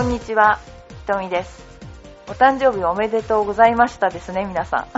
[0.00, 0.58] こんにちは、
[0.88, 1.62] ひとみです。
[2.26, 4.88] お誕生日おめでとうございましたですね、皆さ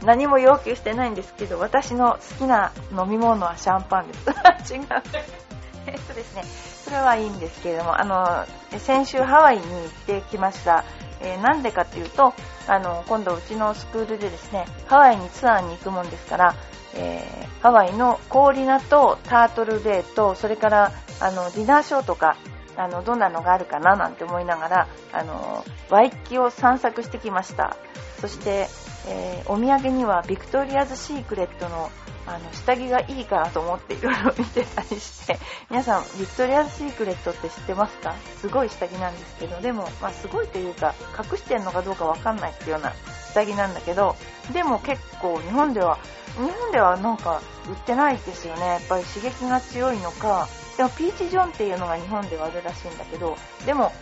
[0.00, 0.06] ん。
[0.06, 4.30] 何も要求してないんですけど、私の好きな飲み物はシャンパンです。
[4.72, 4.86] 違う。
[5.88, 6.44] えっとですね、
[6.84, 8.46] それはいいんですけれども、あの、
[8.78, 10.84] 先週ハワイに行ってきました。
[11.20, 12.34] えーなんでかっていうと、
[12.68, 16.54] あの、今度うちのスクールでですね、ハワイにツアーに行くもんですから、
[16.94, 22.36] えーハワイの氷ナとタートルデーと、それから、あの、ディナーショーとか、
[22.82, 27.76] あの、どんなのがあるかななんて思いながら、あの、ワイキキを散策してきました。
[28.20, 28.68] そして、
[29.08, 31.90] えーお土産にはビクトリアズ・シークレットの
[32.26, 35.38] あの下着がいいかなと思っていろいろ見てたりして
[35.70, 38.14] 皆さんビクトリアズ・シークレットって知ってますか？
[38.40, 42.92] すごい下着なんですけどでも、まあ、すごいというか隠してるのかどうかわかんないっていうような
[43.32, 44.14] 下着なんだけど
[44.52, 45.98] でも結構日本では
[46.36, 50.46] 日本ではなんか売ってないですよねやっぱり刺激が強いのか
[50.80, 53.36] でもピーチ・ジョンっていうのが日本ではあるらしいんだけど
[53.66, 53.92] でも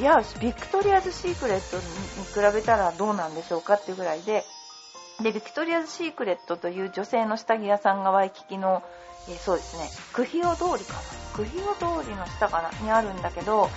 [0.00, 4.44] いや、ビクトリアズ・シークレットに比べたらどうなんでしょうかっていうぐらいで、
[5.22, 8.84] で、ビクトリアズ・シークレットという女性の下着屋さんがワイキキの、
[9.28, 11.00] えーそうですね、クヒオ通りかな。
[11.34, 13.68] クヒオ通りの下かなにあるんだけど、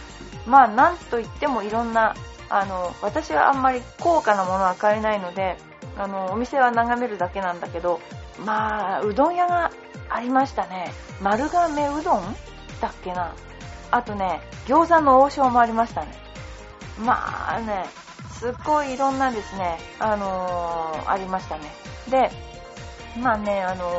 [0.46, 2.16] まあ、なんといってもいろんな、
[2.50, 5.58] あの、私はあんまり高価なものは買えないので、
[5.98, 8.00] あの、お店は眺めるだけなんだけど、
[8.46, 9.72] まあ、うどん屋が
[10.14, 10.92] ありましたね。
[11.22, 12.36] 丸亀うどん
[12.82, 13.34] だっけな。
[13.92, 16.14] あとね、餃子の王将もありましたね。
[17.00, 17.86] まあね、
[18.32, 21.72] すっごいいろんなですね、あのーありましたね。
[22.10, 22.32] で、
[23.20, 23.90] まあね、あの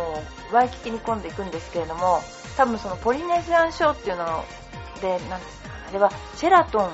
[0.51, 2.21] ーワイキキに今度行くんですけれども、
[2.57, 4.45] 多分そのポリネシアンショーっていうの
[5.01, 6.91] で、なんですか、あれはシェラトン、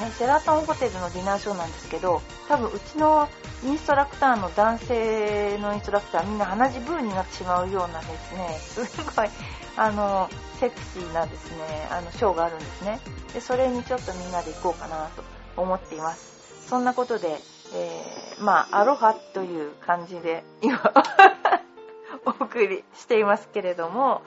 [0.00, 3.28] ね、シェラトンホテルのディナーショーなんですけど、多分うちの
[3.64, 9.28] インストラクターの男性のインストラクターみんな鼻血ブーになってしまうようなですね、すごい、
[9.76, 10.28] あの、
[10.60, 13.00] セクシーなですね、あの、ショーがあるんですね。
[13.32, 15.24] で、それにちょっとみんなで行こうかなと
[15.56, 16.68] 思っています。
[16.68, 17.38] そんなことで、
[17.74, 20.80] えー、まあ、アロハという感じで、今、
[22.26, 24.22] お送りしていますけれども、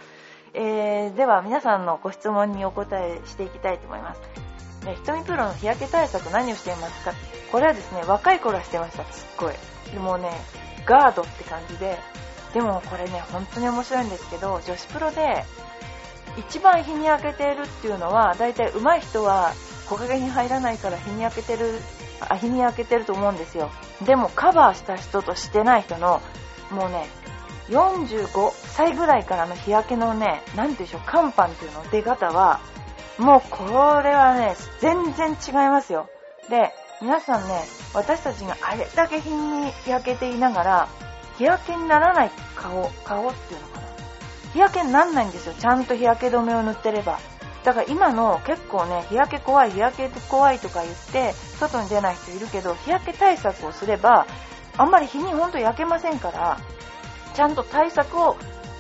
[0.54, 4.49] えー、では皆さんのご質問にお答えしていきたいと思います。
[4.86, 7.14] ね、ひとみプロの日焼け対策何をしていますか？
[7.52, 9.54] これはですね、若い頃はしてました、すっごい。
[9.92, 10.32] でもね、
[10.86, 11.98] ガードって感じで、
[12.54, 15.46] でもこれね、本当に面白いんですけど、女子プロで
[16.38, 19.54] 一番日に焼けてるっていうのは、大体上手い人は
[19.90, 21.80] 木陰に入らないから日に焼けてる、
[22.22, 23.72] あ、日に焼けてると思うんですよ。
[24.06, 26.22] でもカバーした人としてない人の、
[26.72, 27.08] もうね、
[27.70, 32.60] 45歳ぐらいからの日焼けのね、なんていうんでしょう、乾パンっていうの出方は、
[33.20, 33.66] もうこ
[34.02, 36.10] れはね、全然違いますよ。
[36.50, 36.72] で、
[37.02, 40.88] 皆さんね、私たちがあれだけ日に焼けていながら、
[41.38, 43.88] 日焼けにならない顔、顔っていうのかな。
[44.54, 45.54] 日焼けにならないんですよ。
[45.60, 47.20] ちゃんと日焼け止めを塗ってれば。
[47.66, 54.28] だから今の結構ね、日焼け怖い、日焼け怖いとか言って、外に出ない人いるけど、日焼け対策をすれば、
[54.78, 56.58] あんまり日にほんと焼けませんから、
[57.34, 58.38] ちゃんと対策を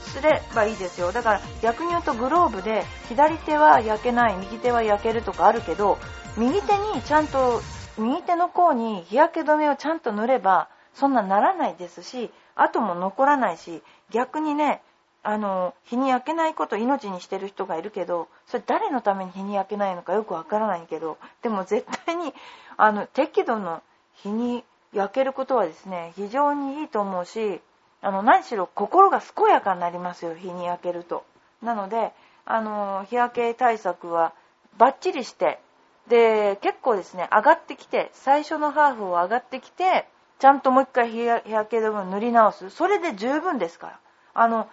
[0.10, 1.12] すればいいですよ。
[1.12, 5.98] だから逆に言うとグローブで左手は焼けない、右手は焼けるとかあるけど、
[6.38, 7.62] 右手にちゃんと、
[7.98, 13.82] 右手の甲に日焼け止めをちゃんと塗れば、そんなならないですし、跡も残らないし、
[14.12, 14.82] 逆にね、
[15.22, 22.34] あの、日に焼けないことを命にしてる人がいるけど、それ誰のために日に焼けないのかよくわからないけど、でも絶対に、
[22.78, 23.82] あの、適度の
[24.14, 27.62] 日に焼けることはですね、非常にいいと思うし、
[28.02, 31.26] あの、何しろ心が健やかになりますよ、日に焼けると。
[31.62, 32.14] なので、
[32.46, 34.34] あの、日焼け対策は
[34.78, 35.60] バッチリして、
[36.08, 40.08] で、結構ですね、上がってきて、最初のハーフを上がってきて、
[40.40, 42.70] ちゃんともう一回日焼け止めを塗り直す。
[42.70, 44.00] それで十分ですから。
[44.34, 44.70] あの、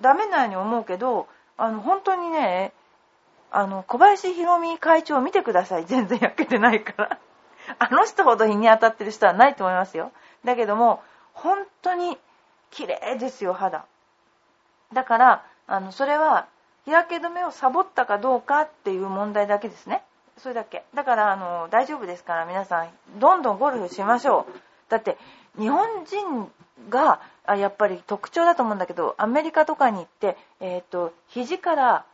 [0.00, 1.26] ダメなように思うけど、
[1.56, 2.72] あの、本当にね、
[3.50, 5.86] あの、小林博美会長を見てください。
[5.86, 7.18] 全然焼けてないから。
[7.78, 10.12] あの人ほど日に当たってる人はないと思いますよ。
[10.44, 11.02] だけども、
[11.32, 12.18] 本当に
[12.70, 13.84] 綺麗ですよ、肌。
[14.92, 16.46] だから、あの、それは、
[16.84, 20.02] 日焼け止めをサボったかどうかっていう問題だけですね。
[20.38, 20.84] それだけ。
[20.94, 24.52] だから、あの、大丈夫ですから、皆さん、どんどんゴルフしましょう。
[24.88, 25.18] だって、
[25.58, 26.50] 日本人
[26.88, 32.04] が、あやっぱり特徴だと思うんだけど、アメリカとかに行って、えっ、と、肘から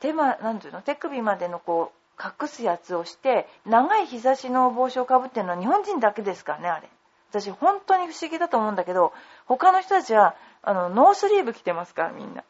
[0.00, 6.88] 手ま、なんていうの、手首までのこう、隠すやつをして、長い日差しの帽子をかぶってるのは日本人だけですからね、あれ。
[7.30, 9.12] 私、本当に不思議だと思うんだけど、
[9.56, 12.44] 他の人たちは、あの、ノースリーブ着てますから、みんな。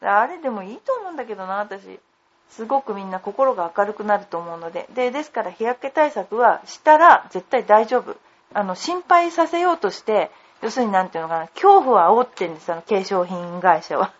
[0.02, 2.00] あれでもいいと思うんだけどな、私。
[2.48, 4.86] すごくみんな心が明るくなると思うので。
[4.90, 8.16] で、ですから日焼け対策はしたら絶対大丈夫。
[8.52, 10.30] あの、心配させようとして、
[10.62, 14.12] 要するになんていうのかな、恐怖を煽ってるんです、あの、化粧品会社は。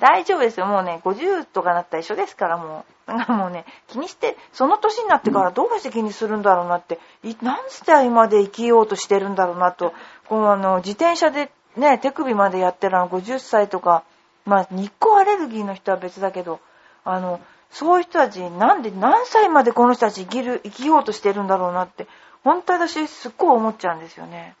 [0.00, 0.66] 大丈夫ですよ。
[0.66, 3.10] もうね、50とかなったら一緒ですから、もう。
[3.18, 6.98] だからもうね、気にして、その年になってからどうして気にするんだろうなって、
[7.42, 9.92] 何歳まで生きようとしてるんだろうなと、
[10.28, 14.04] このあの、自転車でね、手首までやってるあの50歳とか、
[14.44, 16.60] まあ、日光アレルギーの人は別だけど、
[17.04, 17.40] あの、
[17.70, 22.08] そういう人たち、なんで、何歳までこの人たち生きる、生きようとしてるんだろうなって、
[22.42, 24.56] 本当私すっごい思っちゃうんですよね。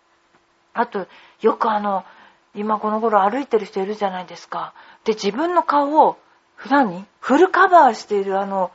[0.72, 1.06] あと、
[1.40, 2.04] よくあの、
[2.54, 4.74] 今この頃歩いてる人いるじゃないですか。
[5.04, 6.18] で、自分の顔を、
[6.56, 8.70] 普段にフルカバーしているあの、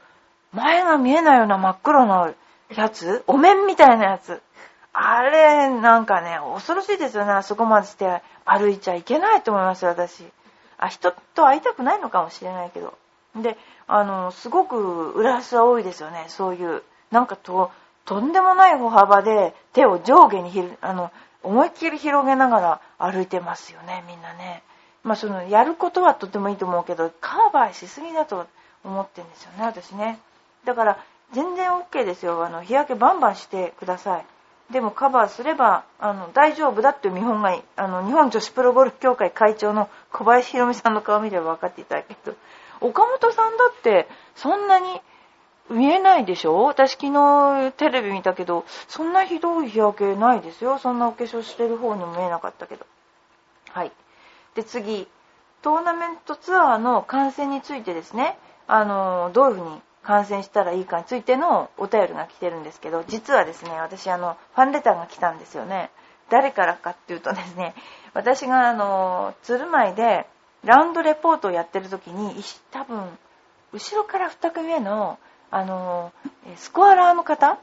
[0.53, 2.33] 前が見えないような真っ黒な
[2.75, 4.41] やつお面みたいなやつ。
[4.93, 7.31] あれ、なんかね、恐ろしいですよね。
[7.33, 10.25] あそこまでして歩いちゃいけないと思います、私。
[10.77, 12.97] あ、人と会いたくないのかもしれないけど。
[13.35, 13.57] で、
[13.87, 16.25] あの、すごく浦安は多いですよね。
[16.29, 16.81] そういう、
[17.11, 17.71] なんかと、
[18.05, 21.11] とんでもない歩幅で手を上下にひる、あの、
[21.45, 24.63] 思いっきり広げながら歩いてますよね、みんなね。
[25.03, 28.47] まあ、その、やることはとてもいいと思うけど、カバーしすぎだと
[28.83, 30.19] 思ってるんですよね、私ね。
[30.65, 30.97] だから、
[31.31, 32.43] 全然 OK ですよ。
[32.43, 34.25] あの、日焼けバンバンしてください。
[34.71, 42.33] でもカバーすれば、あの、大丈夫だっていう見本が、あの、日本女子プロゴルフ協会会長の小林博美さんの顔見れば分かっていただけると、
[42.81, 45.01] 岡本さんだって、そんなに
[45.69, 46.63] 見えないでしょ？
[46.63, 50.77] 私昨日テレビ見たけど、そんなひどい日焼けないですよ。
[50.77, 52.85] そんなお化粧してる方にも見えなかったけど。
[53.71, 53.91] はい。
[54.53, 55.07] で、次、
[55.61, 65.89] トーナメントツアーの観戦についてですね、あの、どういうふうに観戦したらいいかについてのお便りが来てるんですけど、実はですね、私、あの、ファンレターが来たんですよね。
[66.29, 67.73] 誰からかっていうとですね、
[68.13, 70.27] 私が、あの、鶴舞で
[70.63, 72.35] ラウンドレポートをやってる時に、
[72.71, 73.17] 多分、
[73.73, 75.17] 後ろから2組目の、
[75.51, 76.11] あの、
[76.55, 77.57] スコアラーの方、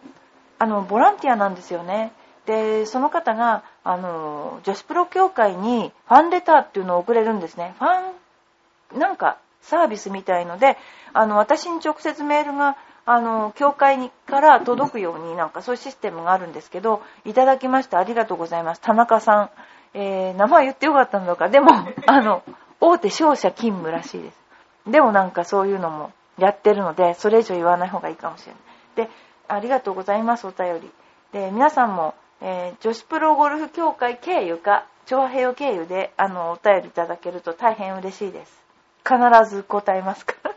[0.59, 2.13] あの、ボランティアなんですよね。
[2.47, 7.75] で、その方が、あの、女子プロ協会にファンレターっていうのを送れるんですね。
[7.79, 10.77] ファン、なんか、サービスみたいので、
[11.13, 18.81] あの、私に直接メールが、あの、協会にから届くようになんかそういうシステムがあるんですけど、いただきましてありがとうございます。
[18.81, 19.51] 田中さん。
[19.95, 21.49] えー、名前言ってよかったんだか。
[21.49, 21.71] でも、
[22.07, 22.43] あの、
[22.81, 24.43] 大手商社勤務らしいです。
[24.87, 26.13] でもなんかそういうのも
[26.43, 28.59] やってるので、それ以上言わない方がいいかもしれな
[29.05, 29.07] い。
[29.09, 29.11] で、
[29.49, 30.91] ありがとうございます、お便り。
[31.33, 38.63] で、皆さんも、えー、女子プロゴルフ協会経由か、長平和経由で、あの、お便りいただけると大変嬉しいです。
[39.05, 39.17] 必
[39.55, 40.53] ず答えますから。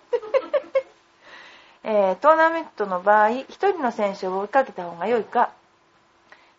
[1.83, 5.51] えー、トーナメントの場合、1人の選手を追いかけた方が良いか、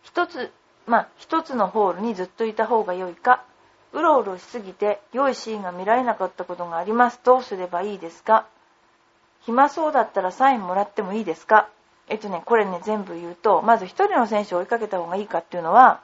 [0.05, 0.51] 1つ、
[0.85, 3.43] まあ、1つのホールにずっといた方が良いか、
[3.91, 7.19] うろうろしすぎて良いシーンが見られなかったことがあります。
[7.23, 8.45] どうすればいいですか？
[9.47, 11.69] 暇そうだったらサインもらってもいいですか？
[12.09, 16.01] えっとね、これね、全部言うと、まず1人の選手を追いかけた方がいいかっていうのは、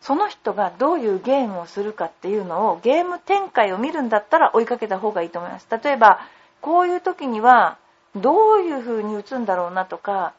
[0.00, 5.66] その人がどういうゲームをするかっていうのをゲーム展開を見るんだったら追いかけた方がいいと思います。
[5.82, 6.20] 例えば、
[6.60, 7.78] こういう時には
[8.14, 10.32] どういう風に打つんだろうなとか、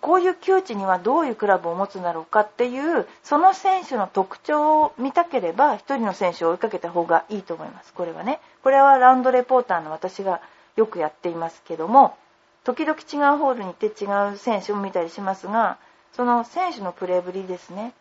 [0.00, 7.92] こういう窮地にはどういうクラブを持つんだろうかっていう、その選手の特徴を見たければ、1人の選手を追いかけた方がいいと思います。
[7.92, 8.40] これはね。
[8.62, 10.40] これはラウンドレポーターの私が
[10.76, 12.16] よくやっていますけども、
[12.64, 15.78] 時々違うホールに行って違う選手を見たりしますが、
[16.12, 17.92] その選手のプレーぶりですね。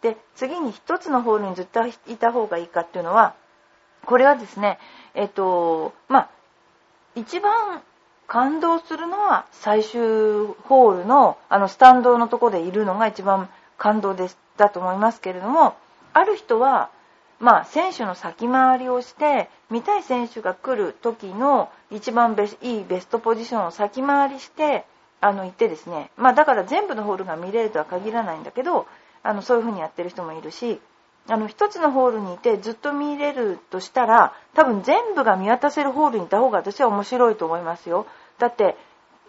[0.00, 3.34] で、次に1つのホールにずっといた方がいいかっていうのは、
[4.04, 4.78] これはですね、
[5.14, 6.30] えっと、まあ、
[7.14, 7.82] 一番
[8.26, 10.00] 感動するのは最終
[10.64, 15.74] ホールのあのスタンドのとこでいるのが一番感動ですだと思いますけれども、
[16.12, 16.90] ある人は、
[17.42, 24.86] まあ、選手の先回りをして、見たい選手が来る時の一番いいベストポジションを先回りして、
[25.20, 28.86] あの、行ってですね、まあ、だから全部のホールが見れるとは限らないんだけど、
[29.22, 30.80] あのそういう風にやってる人もいるし
[31.28, 38.06] あの1つのホールにいてずっと見れるとしたら多分全部が見渡せるホールにいた方が私は面白いと思いますよ。
[38.38, 38.76] だって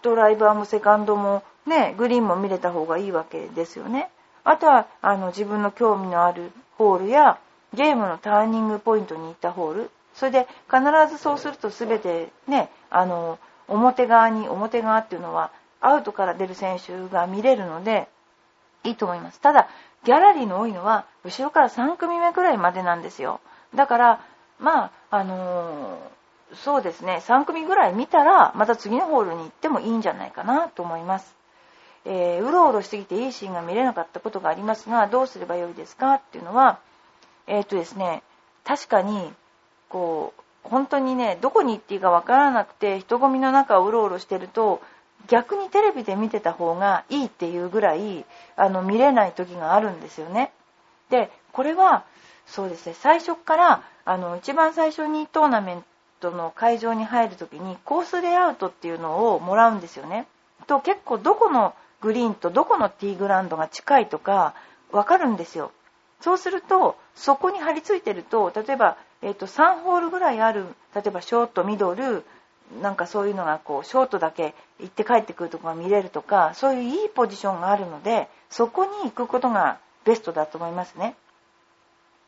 [0.01, 4.10] ドライバーもセカンドもねグリーンも見れた方がいいわけですよね。
[4.43, 7.38] あとはあの自分の興味のあるホールや
[7.74, 15.51] ゲームのターニングポイントに行ったホールそれで必ずそうすると全てねあの表側に表側っていうのは
[15.82, 18.08] アウトから出る選手が見れるので
[18.84, 19.39] いいと思います。
[19.39, 19.70] ただ、
[20.03, 23.39] ギャラリーの多いのは、後ろから3組目くらいまでなんですよ。
[23.74, 24.20] だから、
[24.60, 31.36] まあ、あのー、そうですね、3組ぐらい見たら、また次のホールに行ってもいいんじゃないかなと思います。
[32.06, 36.80] えー、うろうろしすぎていいシーンが見れなかったことがありますが、どうすればよいですかっていうのは、
[37.48, 38.24] えっ、ー、とですね、
[38.64, 39.32] 確かに、
[39.90, 44.82] こう、本当にね、どこに行っていいかわからなくて、人混みの中をうろうろしてると、
[45.28, 50.52] 逆にテレビで見てた方がいいっていうぐらいあの見れない時があるんですよね。
[51.10, 52.04] でこれは
[52.46, 55.84] そうですね最初からあの一番最初にトーナメン
[56.20, 60.28] トの会場に入るときにコースレイアウトっていうのをもらうんですよね。
[60.68, 64.54] と結構どこのグリーンとどこのティーグラウンドが近いとか
[64.92, 65.72] わかるんですよ。
[66.24, 72.24] そうするとそこに貼り付いてると例えば、えーと、3ホールぐらいある例えばショートミドル
[72.82, 81.15] なんかそういうのがこうショートだけ行って帰ってくるとこが見れるとかそういういいポジションがあるのでそこに行くことがベストだと思いますね。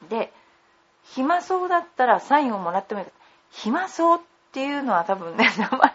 [0.10, 0.30] で
[1.14, 3.06] 暇そうだったらサインをもらってもいい
[3.52, 4.22] 暇そうっ
[4.52, 5.94] ていうのは多分ね、 名前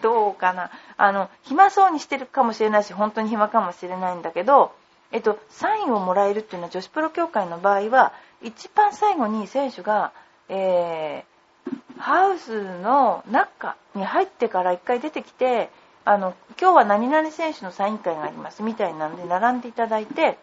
[0.00, 0.70] どうかな。
[0.96, 4.72] あの、暇そうにしてるかもしれないし、本当に暇かもしれないんだけど、
[5.14, 10.10] えっと、サインをもらえるっていうのは女子プロ協会の場合は、一番最後に選手が、
[10.48, 15.70] えー、ハウスの中に入ってから一回出てきて、
[16.04, 20.36] あの、今日は何々選手のサイン会がありますみたいなので並んでいただいて、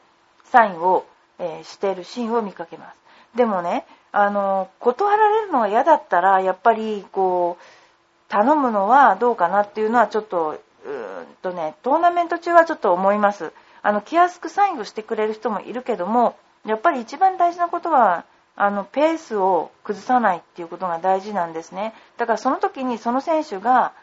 [0.45, 1.05] サインを、
[1.37, 3.37] えー、しているシーンを見かけます。
[3.37, 7.63] でもね、あの、断られるのが嫌だったら、やっぱり、こう、
[8.29, 13.51] 頼むのはどうかなっていうのはちょっと、うーんとね、トーナメント中はちょっと思います。
[13.83, 16.35] あの、気安くサインをしてくれる人もいるけども、
[16.65, 21.93] やっぱり一番大事なことは、あの、ペースを崩さないっていうことが大事なんですね。
[22.17, 23.93] だからその時にその選手が、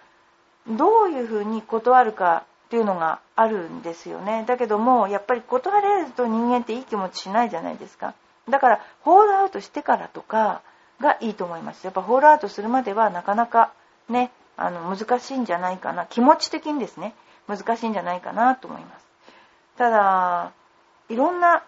[0.66, 4.44] どういうふうに断るかっていうのがあるんですよね。
[4.46, 8.14] だけども、やっぱり断れると人間っていい気持ちしないじゃないですか。
[8.50, 10.62] だからホールアウトしてからとか
[11.00, 13.72] がいいと思いますやっぱホールアウトするまではなかなか
[14.08, 17.14] ねあの難しいんじゃないかな気持ち的にですね
[17.46, 19.07] 難しいんじゃないかなと思います
[19.78, 20.52] ただ
[21.08, 21.62] いろんな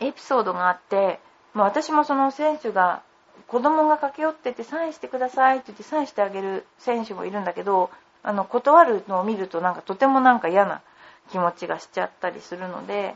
[0.00, 1.20] エピソードがあって、
[1.54, 3.02] まあ、私もその選手が
[3.46, 7.90] 子供が駆け寄っててサインしてくださいって言ってサインしてあげる選手もいるんだけど
[8.24, 10.82] あの断るのを見るとなんかとてもなんか嫌な
[11.30, 13.14] 気持ちがしちゃったりするので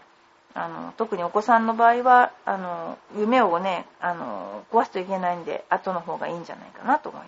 [0.54, 7.26] あの特にお子さんの場合はあの夢をねあの壊すといけないんで後の方がいいんじゃないかなと思いま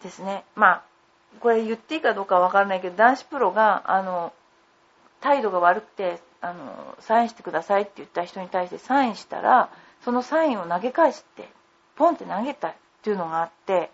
[0.00, 0.04] す。
[0.04, 0.44] ですね。
[0.54, 0.82] まあ
[1.40, 4.32] これ言っていいかどうかわからないけど男子プロがあの
[5.20, 9.70] 態度が悪くてあのサインしてくださいって言った人に対してサインしたら
[10.04, 11.48] そのサインを投げ返して
[11.96, 13.90] ポンって投げたっていうのがあって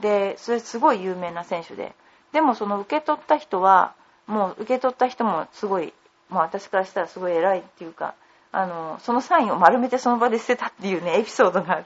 [0.00, 1.94] でそれすごい有名な選手で
[2.32, 3.94] でもその受け取った人は
[4.26, 5.92] もう受け取った人もすごい
[6.28, 8.14] もう私からしたらすごい偉いっていうか、
[8.52, 11.84] あの、そのサインを丸めてその場で捨てたっていうね、エピソードがある。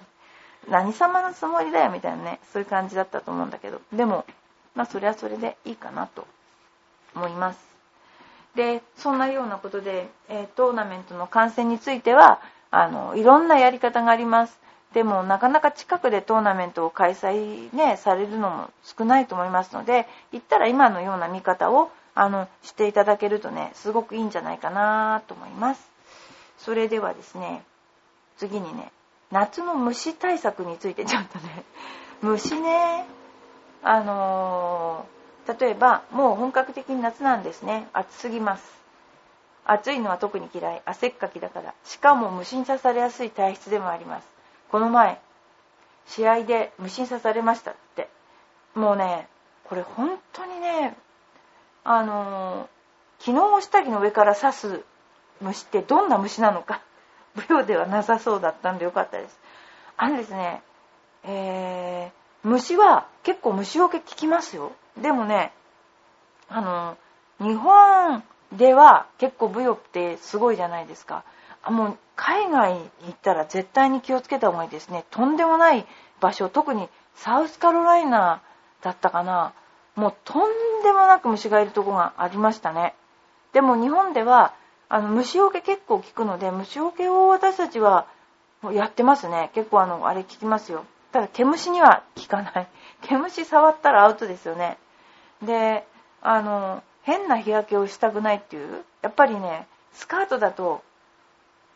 [0.69, 4.25] 何様のつもりだよみたいなね、そういう感じだったと思うんだけど、でも、
[4.75, 6.27] まあそれはそれでいいかなと
[7.15, 7.72] 思います。
[8.55, 12.41] で、そんなようなことで、え、トーナメントの観戦については、
[12.71, 14.59] あの、いろんなやり方があります。
[14.93, 25.91] でも、なかなか近くでトーナメントを開催ね、されるのも少ないと思いますので、行ったら今のような見方をあのしていただけるとねすごくいいんじゃないかなと思います
[26.59, 27.63] それではですね
[28.37, 28.93] 次にね
[29.31, 31.65] 夏の虫対策についてちょっとね
[32.21, 33.07] 虫ね
[33.83, 37.89] あのー、例えばもう本格的に夏なんですね。
[37.93, 38.65] 暑すぎます。
[39.65, 40.83] 暑いのは特に嫌い。
[40.85, 41.75] 汗っかきだから。
[41.85, 44.27] しかも虫に刺されやすい体質でもあります。
[44.71, 45.21] この前
[46.07, 48.09] 試合で虫に刺されましたって。
[48.75, 49.29] もうね
[49.65, 50.97] これ本当にね
[51.85, 52.69] あの
[53.19, 54.85] 機能下着の上から刺す
[55.41, 56.81] 虫ってどんな虫なのか。
[57.35, 59.39] 舞踊ではなさそうだったんでよかったです。
[59.97, 60.63] あのですね
[61.25, 64.73] えー、虫は結構虫除け効きますよ。
[65.01, 65.53] でもね
[66.49, 66.99] あの
[67.47, 68.23] 日本
[68.53, 71.25] では結構舞踊ってすごいじゃないですか
[71.63, 75.87] あもう海外に行ったら絶対に気をつけた方がいいですねとんでもない
[76.21, 78.43] 場所特にサウスカロライナ
[78.83, 79.55] だったかな
[79.95, 80.51] もうとん
[80.83, 82.95] でもなく虫がいるとこがありましたね。
[83.53, 84.55] でも日本では
[84.89, 88.07] あの虫除け結構効くので虫除けを私たちは
[88.73, 89.51] やってますね。
[89.55, 90.85] 結構あのあれ効きますよ。
[91.13, 92.69] ただ毛虫には効かない。
[93.03, 94.79] 毛虫触ったらアウトですよね。
[95.43, 95.85] で、
[96.21, 100.83] あの変な日焼けをしたくないっていうやっぱりねスカートだと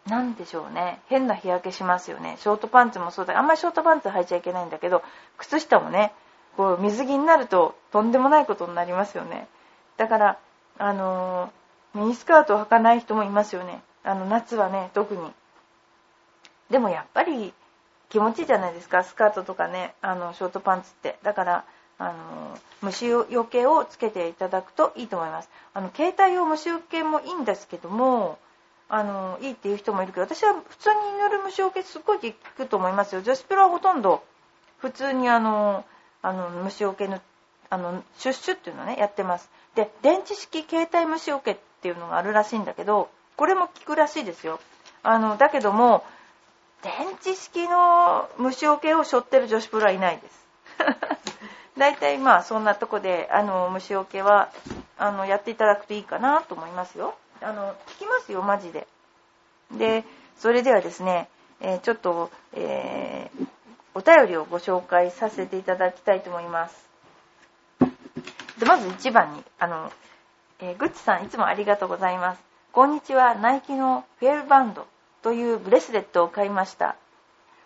[0.06, 1.00] 何でしょうね。
[1.08, 2.37] 変な日焼けしますよね。
[2.38, 3.37] ショートパンツもそうだ。
[3.37, 5.02] あんまりショートパンツ履いちゃいけないんだけど
[5.37, 6.12] 靴下もね
[6.56, 9.49] こう水着になるととんでもないことになりますよね。
[9.96, 10.38] だから
[10.78, 11.50] あの、
[11.94, 13.80] ミニスカートを履かない人もいますよね。
[14.04, 15.32] あの夏はね特に。
[16.70, 17.52] でもやっぱり
[18.08, 19.02] 気持ちいいじゃないですか。
[19.02, 21.18] スカートとかねあのショートパンツって。
[21.25, 21.64] だから
[21.98, 25.50] あの虫よけをつけていただくといいと思います。
[25.72, 28.38] あの携帯用虫よけもいいんですけども
[28.88, 33.22] あのいいっていう人もいるけど私は普通に塗る虫よけすっごい効くと思いますよ。
[33.22, 34.22] 女子プロはほとんど
[34.78, 35.84] 普通にあの
[36.22, 37.20] あの虫除けの
[37.68, 39.50] あのシュッシュっていうのねやってます。
[39.74, 44.60] で電池式携帯虫除けっていうのがあるらしいんだけどこれも効くらしいですよ。
[45.02, 46.04] あのだけども
[46.82, 50.46] 電池式の虫除けを背負ってる女子プロはいないです。
[51.78, 54.50] 大体まあそんなとこであの虫除けは
[54.99, 57.14] あのやっていただくといいかなと思いますよ。
[57.42, 58.87] あの効きますよマジで。
[59.76, 60.04] で
[60.38, 61.28] それではですね、
[61.61, 63.47] えー、ちょっと、えー、
[63.95, 66.88] お便りをご紹介させていただきたいと思います。
[68.59, 69.92] でまず1番にあの、
[70.61, 72.42] えー、グッチさんいつもありがとうございます。
[72.73, 74.87] こんにちはナイキのフェルバンド
[75.23, 76.97] というブレスレットを買いました。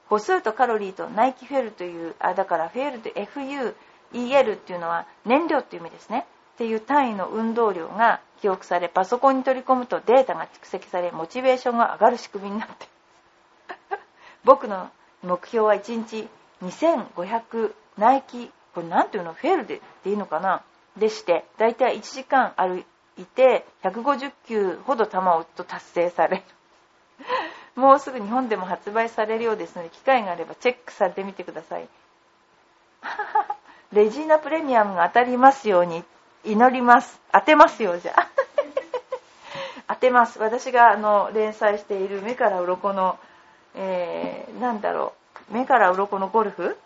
[0.09, 3.75] 歩数とカロリーとナイキフェルという、あ、だからフェルと FU
[4.13, 6.27] EL っていうのは燃料っていう意味ですね。
[6.55, 12.87] っていう単位の運動量が記憶されパソコンに取り込むとデータが蓄積されモチベーションが上がる仕組みになって。
[14.45, 14.91] 僕の
[15.23, 16.29] 目標は1日
[16.63, 20.63] 2500ナイキこれ何ていうのフェールでっていいのかな。
[20.97, 22.85] でしてだいたい1時間歩
[23.17, 26.43] いて150球ほど球を打つと達成される。
[27.77, 31.89] もうすぐ日本でも発売されるようですので機会があればチェックされてみてください。
[33.93, 36.05] レジーナプレミアムが当たりますように
[36.45, 37.21] 祈ります。
[37.33, 38.29] 当てますよ、じゃあ。
[39.95, 40.39] 当てます。
[40.39, 43.19] 私があの連載している目から鱗の、
[43.75, 45.15] えー、なんだろ
[45.51, 46.79] う、目から鱗のゴルフ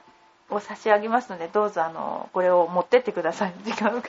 [0.51, 3.55] を差し上げますので、どうぞあの、これを持ってってください。
[3.65, 4.03] 時間が。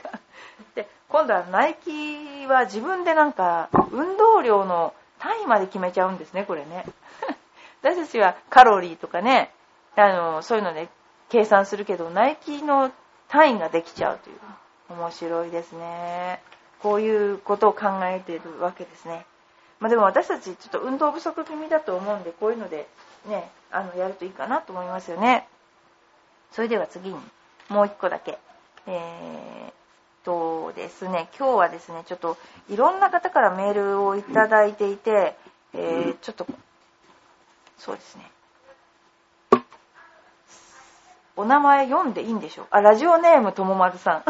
[0.74, 6.86] で、今度はナイキは自分でなんか、運動量の単位まで決めちゃうんですね、これね。
[7.82, 9.52] 私たちはカロリーとかね、
[9.96, 10.88] あの、そういうので
[11.28, 12.92] 計算するけど、ナイキの
[13.28, 14.36] 単位ができちゃうという。
[14.88, 16.40] 面白いですね。
[16.80, 19.26] こういうことを考えているわけですね。
[19.80, 22.86] まあ、でも私たちちょっと運動不足気味だと思うんで、こういうので
[23.26, 25.48] ね、あの、やるといいかなと思いますよね。
[26.52, 27.16] それでは次に、
[27.68, 28.38] もう一個だけ。
[28.86, 32.36] えー、とですね、今日はですね、ちょっと
[32.70, 35.36] いろんな方からメールをいただいていて、
[35.74, 36.46] えー、ちょっと、
[37.78, 38.30] そうですね。
[41.36, 42.66] お名前読んでいいんでしょう？
[42.70, 44.24] あ、ラジオネームともまるさ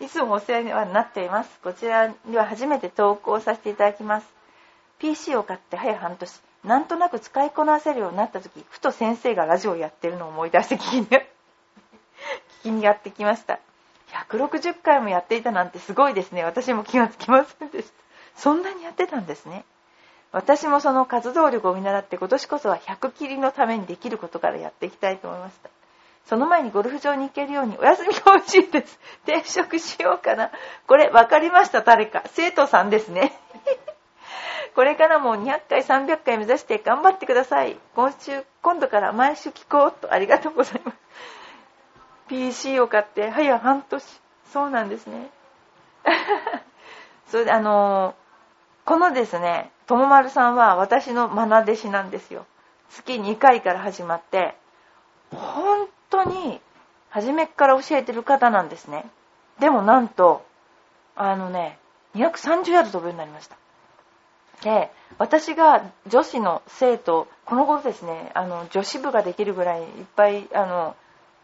[0.00, 0.02] ん。
[0.04, 1.60] いつもお世話になっています。
[1.62, 4.26] こちらには初めて投稿させていただきます。
[4.98, 11.22] PC を買って早半年、なんとなく使いこなせるようになった時、ふと先生がラジオやってるのを思い出して聞きに、 聞
[12.62, 13.58] きにやってきました。
[14.08, 16.44] 160回もやっていたなんてすごいですね。
[16.44, 17.94] 私も気がつきませんでした。
[18.36, 19.64] そんなにやってたんですね。
[20.36, 25.70] 私もその活動力を見習って今年こそは100切りのためにできることからやっていきたいと思いました。
[26.26, 28.98] その前にゴルフ場に行けるようにお休みが欲しいです。
[29.26, 30.50] 転職しようかな。
[30.86, 32.22] これ分かりました誰か。
[32.26, 33.32] 生徒さんですね。
[34.76, 37.78] これからも200回300回目指して頑張ってください。
[37.94, 40.12] 今週今度から毎週聞こうと。
[40.12, 40.96] ありがとうございます。
[42.28, 44.20] PC を買って早半年。
[44.52, 45.30] そうなんですね。
[47.28, 48.25] それであのー
[48.86, 52.46] このですね、ともまるさんは私の愛弟子なんですよ。
[52.88, 54.54] 月2回から始まって、
[55.32, 56.60] 本当に
[57.10, 59.04] 初めから教えてる方なんですね。
[59.58, 60.46] でもなんと、
[61.16, 61.78] あのね、
[62.14, 63.56] 230ヤード飛ぶようになりました。
[64.62, 70.94] で、私が女子の生徒、この頃ですね、あの、女子部ができるぐらいいっぱい、あの、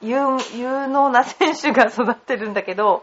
[0.01, 0.17] 有
[0.55, 3.03] 有能な選手が育ってるんだけど、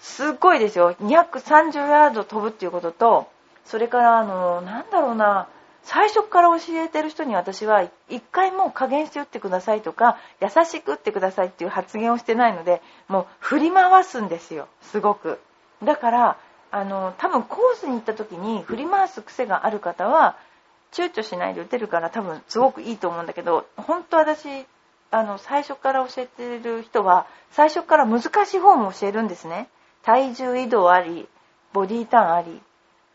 [0.00, 0.92] すっごいですよ。
[1.00, 3.37] 230ヤード飛ぶっていうことと、
[3.68, 5.48] それからあのなんだろうな。
[5.84, 14.68] 最初から教えてる人に私は一回もう加減して打ってくださいとか優しく打ってくださいっていう発言をしてないのでもう振り回すんですよ。
[14.82, 15.38] すごく。
[15.82, 16.36] だから
[16.70, 20.36] あの多分コースに行った時に振り回す癖がある方は
[20.92, 24.66] 躊躇しないで打てるから多分すごくいいと思うんだけど本当私
[25.10, 29.68] あの最初から教えてる人は最初から難しい方も教えるんですね。
[30.02, 31.28] 体重移動あり
[31.72, 32.60] ボディーターンあり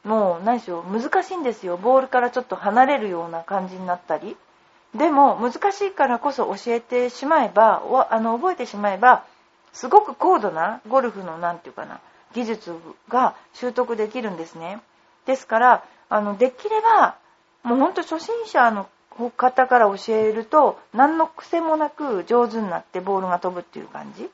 [0.04, 1.78] もう何しろ難しいんですよ。
[1.78, 4.38] ボールからちょっと離れるような感じになったり。
[4.96, 9.26] でも難しいからこそ教えてしまえばあの覚えてしまえば
[9.72, 12.00] すごく高度なゴルフの何て言うかな
[12.36, 12.76] 技術
[13.10, 14.82] が習得できるんですね。
[15.26, 17.18] ですからあのできれば
[17.64, 24.30] もうほんと初心者の方から教えると何の癖もなく上手になってボールが飛ぶっていう感じ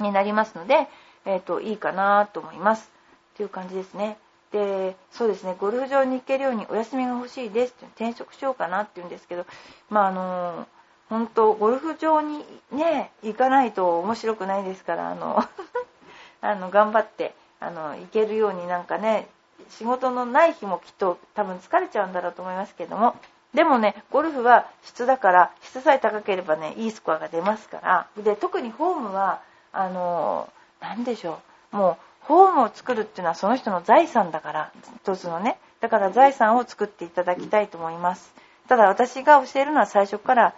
[0.00, 0.88] になりますので、
[1.24, 2.90] えーと、いいかなと思います。
[3.34, 4.16] っていう感じですね。
[4.52, 9.46] でそうですねゴルフ場に行けるようにお休みが欲しいですって転職しようかなって言うんですけど
[9.90, 10.66] まああの
[11.08, 15.44] 本当ゴルフ場にね行かないと面白くないですからあの
[16.40, 19.28] あの頑張ってあの行けるようになんかね
[19.70, 23.16] 仕事のない日もきっと多分疲れちゃうんだろうと思いますけども
[23.54, 29.40] でもねゴルフは質だから質さえ高ければねいいスコアが出ますからで特にホームは
[29.72, 30.48] あの
[30.80, 31.40] 何でしょ
[31.72, 38.32] うもうホームを作るっていうのはその人の財産だから一つのねだから財産を作っていただきたいと思います
[38.68, 40.54] ただ私が教えるのは最初から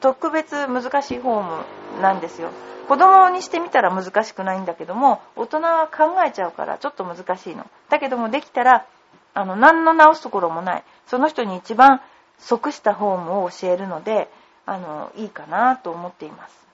[0.00, 2.50] 特別難しいフォームなんですよ。
[2.88, 7.66] 子供にしてみたら難しくないんだけども、大人は考えちゃうからちょっと難しいの。
[7.88, 8.86] だけどもできたら、
[9.34, 10.84] あの、何の直すところもない。
[11.06, 12.00] その人に一番
[12.38, 14.28] 即したフォームを教えるので、
[14.66, 16.66] あの、いいかなと思っています。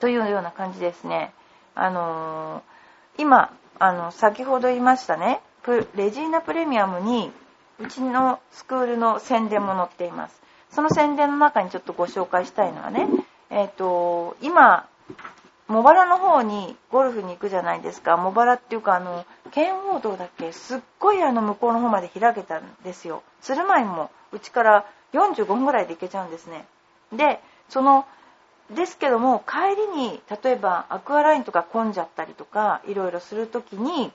[0.00, 1.32] というような感じですね。
[1.74, 2.62] あの、
[3.22, 5.40] 今、あの、先ほど言いましたね、
[5.94, 7.30] レジーナプレミアムに、
[7.78, 10.42] うちのスクールの宣伝も載っています。
[10.70, 13.06] その宣伝の中にちょっとご紹介したいのはね、
[13.48, 14.88] えっ、ー、と、今、
[15.68, 18.16] 茂原の方にゴルフに行くじゃないですか。
[18.16, 20.50] 茂原っていうか、あの、剣王道だっけ？
[20.50, 23.22] すっごいあの向こうの方まで開けたんですよ。
[23.40, 26.66] 鶴舞もうちから45分ぐらいで行けちゃうんですね。
[27.12, 28.04] で、その、
[28.74, 34.12] ですけども、帰りに、例えばアクアラインとか混んじゃったりとか、いろいろするときに、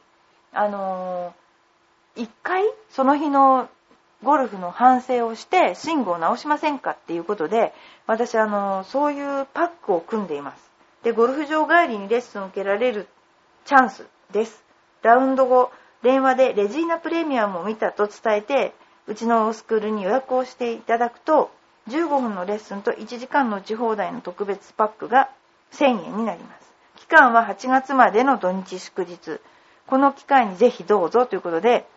[0.51, 3.69] あのー、一回、その日の
[4.23, 7.73] ゴルフの反省をして、信号を直しませんかっていうことで、
[8.07, 10.71] 私、あのー、そういうパックを組んでいます。
[11.03, 13.07] で、ゴルフ場帰りにレッスンを受けられる
[13.65, 14.63] チャンスです。
[15.03, 18.73] ラウンド後、電話でレジーナプレミアムを見たと伝えて、
[19.07, 21.51] うちのスクールに予約をしていただくと、
[21.87, 25.29] 15分のレッスンと1時間の打ち放題の特別パックが
[25.71, 26.71] 1000円になります。
[26.97, 29.39] 期間は8月までの土日祝日。
[29.85, 31.87] この機会にぜひどうぞということで、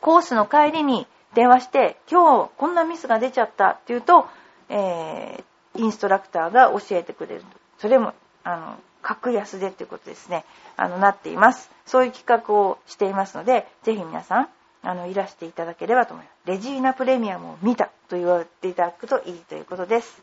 [0.00, 4.26] コースの帰りに電話して、今日こんなミスが出ちゃったっていうと、
[4.68, 7.42] えー、インストラクターが教えてくれる。
[7.78, 8.12] それも
[8.44, 10.44] あの、格安でということですね、
[10.76, 11.70] あの、なっています。
[11.86, 14.48] そういう企画をしていますので、ぜひ皆さん、
[14.84, 16.48] あの、いらしていただければと思います。
[16.48, 20.22] レジーナプレミアムを見たと言われていただくといいということです。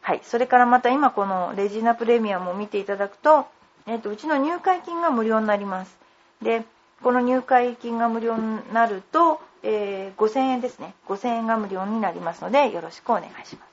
[0.00, 0.20] はい。
[0.24, 3.46] それからまた今このレジーナプレミアムを見ていただくと、
[3.86, 5.96] えっ、ー、と、うちの入会金が無料になります。
[6.42, 6.64] で、
[7.02, 10.94] この入会金が無料になると、えー、5000円ですね。
[11.06, 13.70] 5000円が無料になりますので、よろしくお願いします。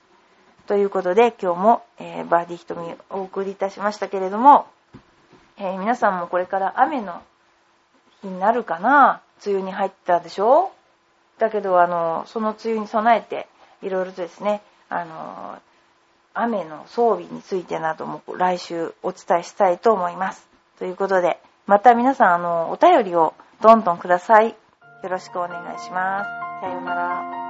[0.67, 4.67] ということで、今日も、えー、バーディー瞳をお送りいたしましたけれども、
[5.57, 7.21] えー、皆さんもこれから雨の
[8.21, 9.21] 日になるかな？
[9.45, 10.71] 梅雨に入ったでしょ？
[11.39, 13.47] だけど、あの、その梅雨に備えて、
[13.81, 15.59] いろいろとですね、あの、
[16.33, 20.47] 雨の装備についてなども来週お伝えしたいと思います。
[20.79, 24.49] ということで、また皆さん、あの、お便りをどんどんください。
[24.49, 26.61] よろしくお願いします。
[26.61, 27.46] さようなら。